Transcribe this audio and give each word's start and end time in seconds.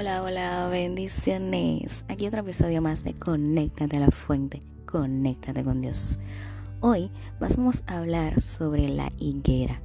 Hola, 0.00 0.22
hola, 0.22 0.66
bendiciones. 0.70 2.06
Aquí 2.08 2.26
otro 2.26 2.40
episodio 2.40 2.80
más 2.80 3.04
de 3.04 3.12
Conéctate 3.12 3.98
a 3.98 4.00
la 4.00 4.10
fuente, 4.10 4.60
conéctate 4.86 5.62
con 5.62 5.82
Dios. 5.82 6.18
Hoy 6.80 7.10
vamos 7.38 7.82
a 7.86 7.98
hablar 7.98 8.40
sobre 8.40 8.88
la 8.88 9.10
higuera. 9.18 9.82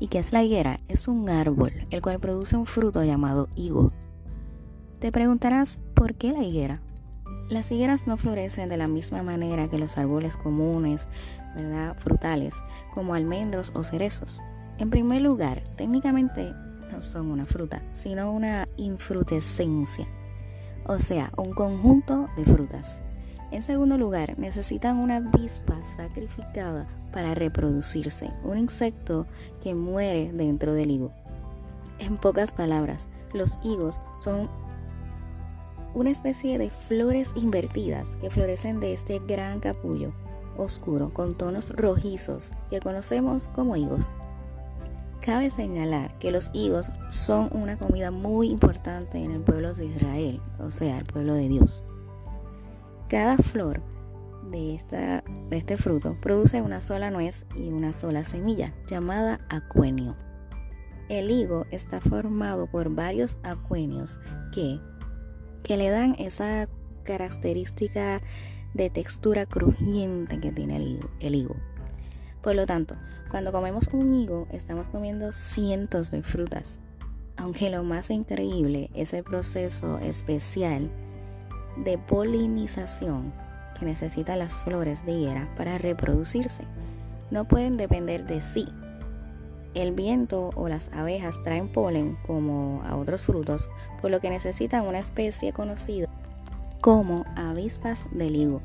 ¿Y 0.00 0.08
qué 0.08 0.18
es 0.18 0.32
la 0.32 0.42
higuera? 0.42 0.78
Es 0.88 1.06
un 1.06 1.30
árbol 1.30 1.72
el 1.90 2.02
cual 2.02 2.18
produce 2.18 2.56
un 2.56 2.66
fruto 2.66 3.04
llamado 3.04 3.48
higo. 3.54 3.92
Te 4.98 5.12
preguntarás, 5.12 5.80
¿por 5.94 6.16
qué 6.16 6.32
la 6.32 6.42
higuera? 6.42 6.82
Las 7.48 7.70
higueras 7.70 8.08
no 8.08 8.16
florecen 8.16 8.68
de 8.68 8.76
la 8.76 8.88
misma 8.88 9.22
manera 9.22 9.68
que 9.68 9.78
los 9.78 9.98
árboles 9.98 10.36
comunes, 10.36 11.06
¿verdad? 11.56 11.96
Frutales, 11.96 12.56
como 12.92 13.14
almendros 13.14 13.70
o 13.76 13.84
cerezos. 13.84 14.42
En 14.78 14.90
primer 14.90 15.22
lugar, 15.22 15.62
técnicamente 15.76 16.52
no 16.90 17.02
son 17.02 17.30
una 17.30 17.44
fruta, 17.44 17.82
sino 17.92 18.32
una 18.32 18.68
infrutescencia, 18.76 20.06
o 20.86 20.98
sea, 20.98 21.32
un 21.36 21.52
conjunto 21.52 22.28
de 22.36 22.44
frutas. 22.44 23.02
En 23.50 23.62
segundo 23.62 23.96
lugar, 23.96 24.38
necesitan 24.38 24.98
una 24.98 25.16
avispa 25.16 25.82
sacrificada 25.82 26.86
para 27.12 27.34
reproducirse, 27.34 28.30
un 28.44 28.58
insecto 28.58 29.26
que 29.62 29.74
muere 29.74 30.30
dentro 30.32 30.74
del 30.74 30.90
higo. 30.90 31.12
En 31.98 32.16
pocas 32.16 32.52
palabras, 32.52 33.08
los 33.32 33.58
higos 33.64 33.98
son 34.18 34.48
una 35.94 36.10
especie 36.10 36.58
de 36.58 36.68
flores 36.70 37.32
invertidas 37.34 38.10
que 38.20 38.30
florecen 38.30 38.80
de 38.80 38.92
este 38.92 39.18
gran 39.20 39.60
capullo 39.60 40.12
oscuro 40.58 41.12
con 41.12 41.32
tonos 41.32 41.70
rojizos 41.70 42.52
que 42.70 42.80
conocemos 42.80 43.48
como 43.48 43.76
higos. 43.76 44.12
Cabe 45.28 45.50
señalar 45.50 46.18
que 46.18 46.32
los 46.32 46.50
higos 46.54 46.90
son 47.08 47.50
una 47.52 47.76
comida 47.76 48.10
muy 48.10 48.48
importante 48.48 49.18
en 49.18 49.32
el 49.32 49.42
pueblo 49.42 49.74
de 49.74 49.84
Israel, 49.84 50.40
o 50.58 50.70
sea, 50.70 50.96
el 50.96 51.04
pueblo 51.04 51.34
de 51.34 51.50
Dios. 51.50 51.84
Cada 53.10 53.36
flor 53.36 53.82
de, 54.50 54.74
esta, 54.74 55.22
de 55.50 55.58
este 55.58 55.76
fruto 55.76 56.16
produce 56.18 56.62
una 56.62 56.80
sola 56.80 57.10
nuez 57.10 57.44
y 57.54 57.68
una 57.68 57.92
sola 57.92 58.24
semilla, 58.24 58.72
llamada 58.86 59.40
acuenio. 59.50 60.16
El 61.10 61.30
higo 61.30 61.66
está 61.70 62.00
formado 62.00 62.66
por 62.66 62.88
varios 62.88 63.38
acuenios 63.42 64.18
que, 64.50 64.80
que 65.62 65.76
le 65.76 65.90
dan 65.90 66.16
esa 66.18 66.70
característica 67.04 68.22
de 68.72 68.88
textura 68.88 69.44
crujiente 69.44 70.40
que 70.40 70.52
tiene 70.52 70.76
el 70.76 71.06
El 71.20 71.34
higo. 71.34 71.56
Por 72.40 72.54
lo 72.54 72.64
tanto, 72.64 72.94
cuando 73.30 73.52
comemos 73.52 73.88
un 73.92 74.14
higo, 74.14 74.46
estamos 74.50 74.88
comiendo 74.88 75.32
cientos 75.32 76.10
de 76.10 76.22
frutas. 76.22 76.78
Aunque 77.36 77.70
lo 77.70 77.84
más 77.84 78.10
increíble 78.10 78.90
es 78.94 79.12
el 79.12 79.22
proceso 79.22 79.98
especial 79.98 80.90
de 81.76 81.98
polinización 81.98 83.32
que 83.78 83.86
necesitan 83.86 84.40
las 84.40 84.54
flores 84.54 85.04
de 85.06 85.12
higuera 85.12 85.48
para 85.56 85.78
reproducirse. 85.78 86.64
No 87.30 87.46
pueden 87.46 87.76
depender 87.76 88.26
de 88.26 88.42
sí. 88.42 88.66
El 89.74 89.92
viento 89.92 90.50
o 90.56 90.68
las 90.68 90.90
abejas 90.92 91.40
traen 91.42 91.68
polen 91.68 92.16
como 92.26 92.82
a 92.84 92.96
otros 92.96 93.26
frutos, 93.26 93.68
por 94.00 94.10
lo 94.10 94.20
que 94.20 94.30
necesitan 94.30 94.86
una 94.86 94.98
especie 94.98 95.52
conocida 95.52 96.08
como 96.80 97.24
avispas 97.36 98.06
del 98.12 98.34
higo. 98.34 98.62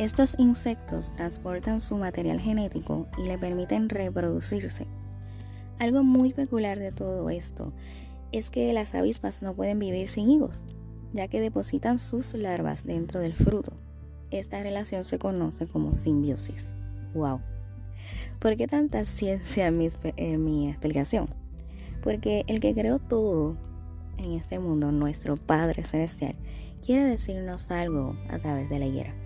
Estos 0.00 0.34
insectos 0.38 1.12
transportan 1.12 1.82
su 1.82 1.98
material 1.98 2.40
genético 2.40 3.06
y 3.18 3.26
le 3.26 3.36
permiten 3.36 3.90
reproducirse. 3.90 4.86
Algo 5.78 6.02
muy 6.02 6.32
peculiar 6.32 6.78
de 6.78 6.90
todo 6.90 7.28
esto 7.28 7.74
es 8.32 8.48
que 8.48 8.72
las 8.72 8.94
avispas 8.94 9.42
no 9.42 9.52
pueden 9.52 9.78
vivir 9.78 10.08
sin 10.08 10.30
higos, 10.30 10.64
ya 11.12 11.28
que 11.28 11.42
depositan 11.42 11.98
sus 11.98 12.32
larvas 12.32 12.86
dentro 12.86 13.20
del 13.20 13.34
fruto. 13.34 13.74
Esta 14.30 14.62
relación 14.62 15.04
se 15.04 15.18
conoce 15.18 15.66
como 15.66 15.92
simbiosis. 15.92 16.74
¡Wow! 17.12 17.42
¿Por 18.38 18.56
qué 18.56 18.66
tanta 18.66 19.04
ciencia 19.04 19.66
en 19.66 19.76
mi, 19.76 19.88
en 20.16 20.42
mi 20.42 20.70
explicación? 20.70 21.26
Porque 22.02 22.44
el 22.46 22.60
que 22.60 22.72
creó 22.72 23.00
todo 23.00 23.58
en 24.16 24.32
este 24.32 24.60
mundo, 24.60 24.92
nuestro 24.92 25.36
Padre 25.36 25.84
Celestial, 25.84 26.36
quiere 26.82 27.04
decirnos 27.04 27.70
algo 27.70 28.16
a 28.30 28.38
través 28.38 28.70
de 28.70 28.78
la 28.78 28.86
higuera. 28.86 29.19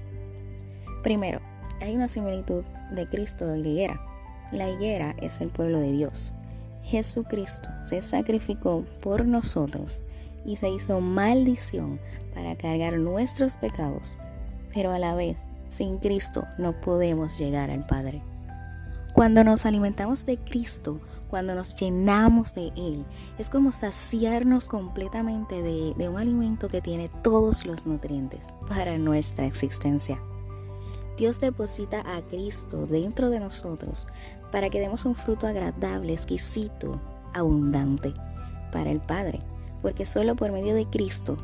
Primero, 1.04 1.40
hay 1.82 1.94
una 1.94 2.08
similitud 2.08 2.64
de 2.90 3.06
Cristo 3.06 3.54
y 3.54 3.62
la 3.62 3.68
higuera. 3.68 4.00
La 4.52 4.70
higuera 4.70 5.14
es 5.20 5.42
el 5.42 5.50
pueblo 5.50 5.78
de 5.78 5.92
Dios. 5.92 6.32
Jesucristo 6.82 7.68
se 7.82 8.00
sacrificó 8.00 8.86
por 9.02 9.26
nosotros 9.26 10.02
y 10.46 10.56
se 10.56 10.70
hizo 10.70 11.02
maldición 11.02 12.00
para 12.34 12.56
cargar 12.56 12.98
nuestros 12.98 13.58
pecados, 13.58 14.18
pero 14.72 14.92
a 14.92 14.98
la 14.98 15.14
vez, 15.14 15.44
sin 15.68 15.98
Cristo 15.98 16.46
no 16.58 16.72
podemos 16.80 17.38
llegar 17.38 17.70
al 17.70 17.86
Padre. 17.86 18.22
Cuando 19.12 19.44
nos 19.44 19.66
alimentamos 19.66 20.24
de 20.24 20.38
Cristo, 20.38 21.00
cuando 21.28 21.54
nos 21.54 21.74
llenamos 21.74 22.54
de 22.54 22.68
Él, 22.76 23.04
es 23.38 23.50
como 23.50 23.72
saciarnos 23.72 24.68
completamente 24.68 25.60
de, 25.60 25.92
de 25.98 26.08
un 26.08 26.16
alimento 26.16 26.68
que 26.68 26.80
tiene 26.80 27.10
todos 27.22 27.66
los 27.66 27.84
nutrientes 27.84 28.54
para 28.68 28.96
nuestra 28.96 29.44
existencia. 29.44 30.18
Dios 31.16 31.40
deposita 31.40 32.00
a 32.00 32.22
Cristo 32.22 32.86
dentro 32.86 33.30
de 33.30 33.40
nosotros 33.40 34.06
para 34.50 34.70
que 34.70 34.80
demos 34.80 35.04
un 35.04 35.14
fruto 35.14 35.46
agradable, 35.46 36.12
exquisito, 36.12 37.00
abundante 37.32 38.12
para 38.72 38.90
el 38.90 39.00
Padre, 39.00 39.38
porque 39.82 40.06
solo 40.06 40.34
por 40.34 40.50
medio 40.50 40.74
de 40.74 40.86
Cristo 40.86 41.36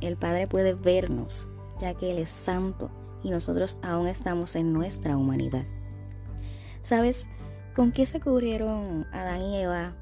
el 0.00 0.16
Padre 0.16 0.46
puede 0.46 0.74
vernos, 0.74 1.48
ya 1.80 1.94
que 1.94 2.10
Él 2.10 2.18
es 2.18 2.30
santo 2.30 2.90
y 3.22 3.30
nosotros 3.30 3.78
aún 3.82 4.06
estamos 4.06 4.56
en 4.56 4.72
nuestra 4.72 5.16
humanidad. 5.16 5.64
¿Sabes 6.80 7.26
con 7.74 7.90
qué 7.92 8.06
se 8.06 8.20
cubrieron 8.20 9.06
Adán 9.12 9.42
y 9.42 9.56
Eva 9.58 9.96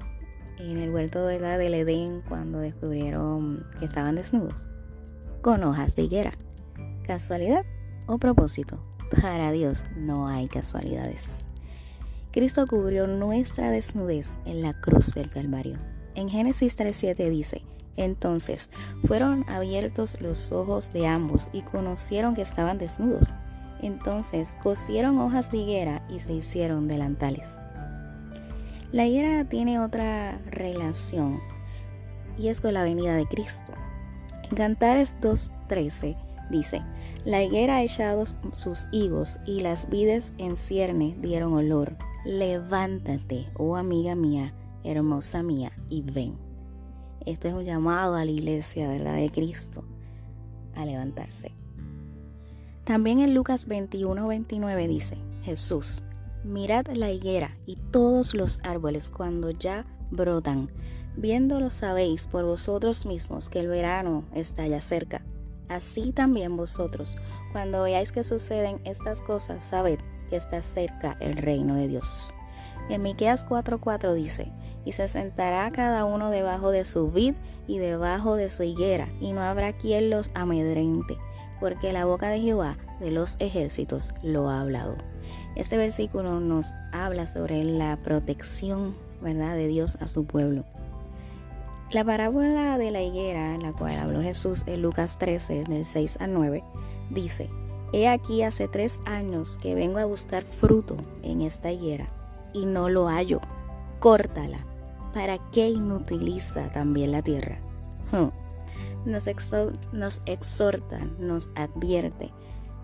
en 0.59 0.77
el 0.77 0.89
huerto 0.91 1.25
del 1.25 1.73
Edén 1.73 2.21
cuando 2.27 2.59
descubrieron 2.59 3.65
que 3.79 3.85
estaban 3.85 4.15
desnudos? 4.15 4.65
Con 5.41 5.63
hojas 5.63 5.95
de 5.95 6.03
higuera. 6.03 6.31
¿Casualidad 7.03 7.65
o 8.07 8.17
propósito? 8.17 8.79
Para 9.09 9.51
Dios 9.51 9.83
no 9.95 10.27
hay 10.27 10.47
casualidades. 10.47 11.45
Cristo 12.31 12.65
cubrió 12.67 13.07
nuestra 13.07 13.71
desnudez 13.71 14.37
en 14.45 14.61
la 14.61 14.73
cruz 14.73 15.13
del 15.13 15.29
Calvario. 15.29 15.77
En 16.15 16.29
Génesis 16.29 16.77
3.7 16.77 17.29
dice, 17.29 17.63
entonces 17.95 18.69
fueron 19.05 19.43
abiertos 19.49 20.17
los 20.21 20.51
ojos 20.51 20.91
de 20.91 21.07
ambos 21.07 21.49
y 21.51 21.61
conocieron 21.61 22.35
que 22.35 22.43
estaban 22.43 22.77
desnudos. 22.77 23.33
Entonces 23.81 24.55
cosieron 24.61 25.19
hojas 25.19 25.51
de 25.51 25.57
higuera 25.57 26.05
y 26.09 26.19
se 26.19 26.33
hicieron 26.33 26.87
delantales. 26.87 27.59
La 28.91 29.05
higuera 29.05 29.45
tiene 29.45 29.79
otra 29.79 30.37
relación 30.49 31.41
y 32.37 32.49
es 32.49 32.61
con 32.61 32.73
la 32.73 32.83
venida 32.83 33.15
de 33.15 33.25
Cristo. 33.25 33.73
En 34.49 34.55
Cantares 34.55 35.15
2.13 35.21 36.26
dice, 36.49 36.81
la 37.25 37.43
higuera 37.43 37.77
ha 37.77 37.83
echado 37.83 38.23
sus 38.53 38.87
higos 38.91 39.39
y 39.45 39.59
las 39.59 39.89
vides 39.89 40.33
en 40.37 40.57
cierne 40.57 41.15
dieron 41.21 41.53
olor. 41.53 41.97
Levántate, 42.25 43.47
oh 43.57 43.75
amiga 43.75 44.15
mía, 44.15 44.53
hermosa 44.83 45.43
mía, 45.43 45.71
y 45.89 46.01
ven. 46.01 46.37
Esto 47.25 47.47
es 47.49 47.53
un 47.53 47.65
llamado 47.65 48.15
a 48.15 48.25
la 48.25 48.31
iglesia, 48.31 48.87
¿verdad? 48.87 49.15
De 49.15 49.29
Cristo 49.29 49.83
a 50.75 50.85
levantarse. 50.85 51.51
También 52.83 53.19
en 53.19 53.33
Lucas 53.33 53.65
21, 53.67 54.27
29 54.27 54.87
dice, 54.87 55.17
Jesús, 55.43 56.03
mirad 56.45 56.87
la 56.87 57.11
higuera 57.11 57.53
y 57.65 57.75
todos 57.75 58.33
los 58.33 58.59
árboles 58.63 59.09
cuando 59.09 59.51
ya 59.51 59.85
brotan. 60.11 60.69
Viéndolo 61.17 61.69
sabéis 61.69 62.27
por 62.27 62.45
vosotros 62.45 63.05
mismos 63.05 63.49
que 63.49 63.59
el 63.59 63.67
verano 63.67 64.23
está 64.33 64.65
ya 64.67 64.79
cerca. 64.81 65.25
Así 65.69 66.11
también 66.11 66.55
vosotros, 66.55 67.17
cuando 67.51 67.83
veáis 67.83 68.11
que 68.11 68.23
suceden 68.23 68.79
estas 68.85 69.21
cosas, 69.21 69.63
sabed 69.63 69.99
que 70.29 70.37
está 70.37 70.61
cerca 70.61 71.17
el 71.19 71.33
reino 71.33 71.75
de 71.75 71.87
Dios. 71.87 72.33
En 72.89 73.01
Miqueas 73.01 73.45
4:4 73.45 74.13
dice, 74.13 74.51
y 74.85 74.93
se 74.93 75.07
sentará 75.09 75.69
cada 75.71 76.05
uno 76.05 76.29
debajo 76.29 76.71
de 76.71 76.85
su 76.85 77.11
vid 77.11 77.33
y 77.67 77.79
debajo 77.79 78.35
de 78.35 78.49
su 78.49 78.63
higuera, 78.63 79.09
y 79.19 79.33
no 79.33 79.41
habrá 79.41 79.73
quien 79.73 80.09
los 80.09 80.31
amedrente, 80.33 81.17
porque 81.59 81.91
la 81.91 82.05
boca 82.05 82.29
de 82.29 82.39
Jehová 82.39 82.77
de 83.01 83.11
los 83.11 83.35
ejércitos 83.39 84.13
lo 84.23 84.49
ha 84.49 84.61
hablado. 84.61 84.95
Este 85.55 85.75
versículo 85.75 86.39
nos 86.39 86.73
habla 86.93 87.27
sobre 87.27 87.63
la 87.65 87.97
protección, 87.97 88.95
¿verdad?, 89.21 89.55
de 89.55 89.67
Dios 89.67 89.97
a 89.99 90.07
su 90.07 90.25
pueblo. 90.25 90.63
La 91.89 92.03
parábola 92.03 92.77
de 92.77 92.91
la 92.91 93.01
higuera, 93.01 93.57
la 93.57 93.71
cual 93.71 93.97
habló 93.97 94.21
Jesús 94.21 94.63
en 94.65 94.81
Lucas 94.81 95.17
13, 95.17 95.63
del 95.63 95.85
6 95.85 96.17
al 96.19 96.33
9, 96.33 96.61
dice, 97.09 97.49
He 97.93 98.09
aquí 98.09 98.43
hace 98.43 98.67
tres 98.67 98.99
años 99.05 99.57
que 99.57 99.73
vengo 99.73 99.99
a 99.99 100.05
buscar 100.05 100.43
fruto 100.43 100.97
en 101.23 101.39
esta 101.39 101.71
higuera 101.71 102.09
y 102.53 102.65
no 102.65 102.89
lo 102.89 103.07
hallo. 103.07 103.39
Córtala. 103.99 104.59
¿Para 105.13 105.37
qué 105.51 105.69
inutiliza 105.69 106.69
también 106.73 107.13
la 107.13 107.21
tierra? 107.21 107.57
Hmm. 108.11 108.31
Nos, 109.09 109.25
nos 109.93 110.21
exhorta, 110.25 110.99
nos 111.19 111.49
advierte, 111.55 112.33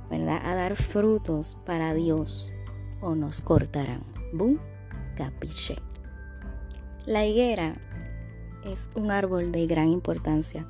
¿verdad? 0.09 0.41
A 0.45 0.55
dar 0.55 0.77
frutos 0.77 1.57
para 1.65 1.93
Dios 1.93 2.53
o 3.01 3.15
nos 3.15 3.41
cortarán. 3.41 4.05
Boom, 4.31 4.61
capiche. 5.17 5.75
La 7.05 7.25
higuera 7.25 7.73
es 8.65 8.89
un 8.95 9.11
árbol 9.11 9.51
de 9.51 9.67
gran 9.67 9.89
importancia, 9.89 10.65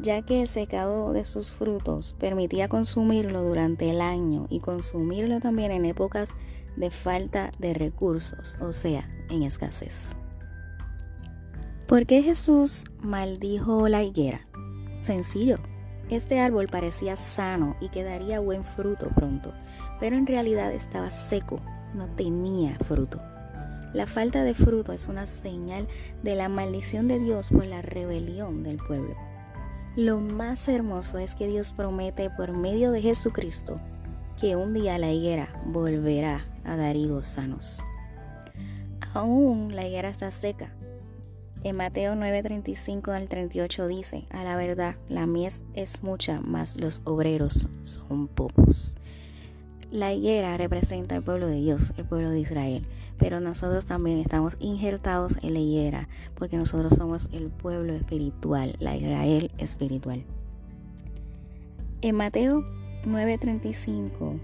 ya 0.00 0.22
que 0.22 0.42
el 0.42 0.48
secado 0.48 1.12
de 1.12 1.24
sus 1.24 1.52
frutos 1.52 2.14
permitía 2.18 2.68
consumirlo 2.68 3.42
durante 3.42 3.88
el 3.90 4.00
año 4.00 4.46
y 4.50 4.60
consumirlo 4.60 5.40
también 5.40 5.70
en 5.70 5.84
épocas 5.84 6.30
de 6.76 6.90
falta 6.90 7.50
de 7.58 7.74
recursos, 7.74 8.58
o 8.60 8.72
sea, 8.72 9.08
en 9.30 9.42
escasez. 9.42 10.10
¿Por 11.86 12.04
qué 12.04 12.22
Jesús 12.22 12.84
maldijo 13.00 13.88
la 13.88 14.02
higuera? 14.02 14.40
Sencillo, 15.02 15.56
este 16.10 16.40
árbol 16.40 16.66
parecía 16.70 17.16
sano 17.16 17.76
y 17.80 17.88
que 17.88 18.02
daría 18.02 18.40
buen 18.40 18.64
fruto 18.64 19.08
pronto, 19.14 19.52
pero 20.00 20.16
en 20.16 20.26
realidad 20.26 20.72
estaba 20.72 21.10
seco, 21.10 21.60
no 21.94 22.06
tenía 22.16 22.76
fruto. 22.80 23.20
La 23.92 24.06
falta 24.06 24.44
de 24.44 24.54
fruto 24.54 24.92
es 24.92 25.06
una 25.06 25.26
señal 25.26 25.88
de 26.22 26.34
la 26.34 26.48
maldición 26.48 27.08
de 27.08 27.18
Dios 27.18 27.50
por 27.50 27.66
la 27.66 27.82
rebelión 27.82 28.62
del 28.62 28.76
pueblo. 28.76 29.14
Lo 29.96 30.20
más 30.20 30.68
hermoso 30.68 31.18
es 31.18 31.34
que 31.34 31.48
Dios 31.48 31.72
promete 31.72 32.28
por 32.30 32.58
medio 32.58 32.90
de 32.90 33.00
Jesucristo 33.00 33.80
que 34.38 34.54
un 34.54 34.74
día 34.74 34.98
la 34.98 35.10
higuera 35.10 35.48
volverá 35.64 36.44
a 36.64 36.76
dar 36.76 36.96
higos 36.96 37.26
sanos. 37.26 37.82
Aún 39.14 39.74
la 39.74 39.86
higuera 39.86 40.10
está 40.10 40.30
seca. 40.30 40.74
En 41.62 41.76
Mateo 41.76 42.14
9:35 42.14 43.12
al 43.12 43.28
38 43.28 43.88
dice, 43.88 44.26
a 44.30 44.44
la 44.44 44.56
verdad, 44.56 44.96
la 45.08 45.26
mies 45.26 45.62
es 45.74 46.02
mucha, 46.02 46.40
mas 46.42 46.78
los 46.78 47.00
obreros 47.04 47.66
son 47.82 48.28
pocos. 48.28 48.94
La 49.90 50.12
higuera 50.12 50.56
representa 50.58 51.16
el 51.16 51.22
pueblo 51.22 51.46
de 51.46 51.56
Dios, 51.56 51.94
el 51.96 52.04
pueblo 52.04 52.30
de 52.30 52.40
Israel, 52.40 52.82
pero 53.26 53.40
nosotros 53.40 53.86
también 53.86 54.20
estamos 54.20 54.56
injertados 54.60 55.36
en 55.42 55.54
la 55.54 55.58
higuera, 55.58 56.08
porque 56.36 56.56
nosotros 56.56 56.92
somos 56.96 57.28
el 57.32 57.50
pueblo 57.50 57.92
espiritual, 57.92 58.76
la 58.78 58.94
Israel 58.94 59.50
espiritual. 59.58 60.22
En 62.02 62.14
Mateo 62.14 62.64
9:35, 63.04 64.38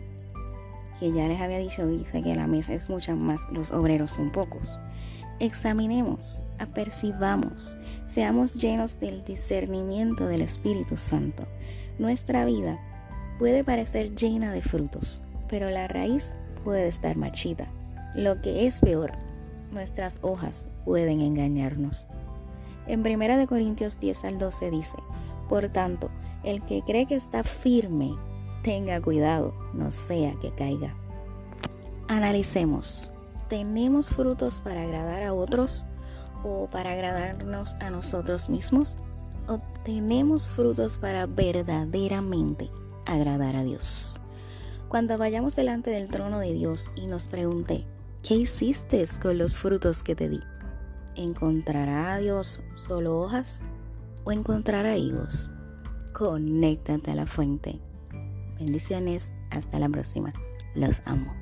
que 0.98 1.12
ya 1.12 1.28
les 1.28 1.40
había 1.40 1.58
dicho, 1.58 1.86
dice 1.86 2.24
que 2.24 2.34
la 2.34 2.48
mesa 2.48 2.74
es 2.74 2.90
mucha 2.90 3.14
más, 3.14 3.46
los 3.52 3.70
obreros 3.70 4.10
son 4.10 4.32
pocos. 4.32 4.80
Examinemos, 5.38 6.42
apercibamos, 6.58 7.78
seamos 8.04 8.56
llenos 8.56 8.98
del 8.98 9.22
discernimiento 9.22 10.26
del 10.26 10.42
Espíritu 10.42 10.96
Santo. 10.96 11.44
Nuestra 12.00 12.44
vida 12.46 12.80
puede 13.38 13.62
parecer 13.62 14.16
llena 14.16 14.52
de 14.52 14.60
frutos, 14.60 15.22
pero 15.48 15.70
la 15.70 15.86
raíz 15.86 16.32
puede 16.64 16.88
estar 16.88 17.16
marchita. 17.16 17.68
Lo 18.14 18.40
que 18.40 18.66
es 18.66 18.80
peor, 18.80 19.12
nuestras 19.70 20.18
hojas 20.20 20.66
pueden 20.84 21.20
engañarnos. 21.20 22.06
En 22.86 23.00
1 23.00 23.46
Corintios 23.46 23.98
10 23.98 24.24
al 24.24 24.38
12 24.38 24.70
dice, 24.70 24.96
Por 25.48 25.68
tanto, 25.70 26.10
el 26.44 26.62
que 26.62 26.82
cree 26.82 27.06
que 27.06 27.14
está 27.14 27.42
firme, 27.42 28.14
tenga 28.62 29.00
cuidado, 29.00 29.54
no 29.72 29.90
sea 29.90 30.34
que 30.40 30.50
caiga. 30.50 30.94
Analicemos, 32.08 33.10
¿tenemos 33.48 34.10
frutos 34.10 34.60
para 34.60 34.82
agradar 34.82 35.22
a 35.22 35.32
otros 35.32 35.86
o 36.44 36.66
para 36.66 36.92
agradarnos 36.92 37.76
a 37.76 37.90
nosotros 37.90 38.50
mismos? 38.50 38.96
¿O 39.48 39.58
tenemos 39.84 40.46
frutos 40.46 40.98
para 40.98 41.26
verdaderamente 41.26 42.70
agradar 43.06 43.56
a 43.56 43.62
Dios? 43.62 44.20
Cuando 44.88 45.16
vayamos 45.16 45.56
delante 45.56 45.90
del 45.90 46.08
trono 46.08 46.40
de 46.40 46.52
Dios 46.52 46.90
y 46.96 47.06
nos 47.06 47.26
pregunte, 47.26 47.86
¿qué 48.22 48.34
hiciste 48.34 49.04
con 49.20 49.38
los 49.38 49.54
frutos 49.54 50.02
que 50.02 50.14
te 50.14 50.28
di? 50.28 50.40
¿Encontrará 51.16 52.14
a 52.14 52.18
Dios 52.18 52.60
solo 52.72 53.20
hojas 53.20 53.62
o 54.24 54.32
encontrará 54.32 54.96
higos? 54.96 55.50
Conéctate 56.12 57.10
a 57.10 57.14
la 57.14 57.26
fuente 57.26 57.80
Bendiciones, 58.64 59.32
hasta 59.50 59.80
la 59.80 59.88
próxima. 59.88 60.32
Los 60.76 61.02
amo. 61.04 61.41